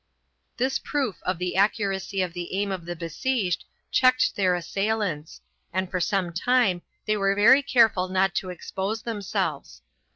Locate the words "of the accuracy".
1.21-2.23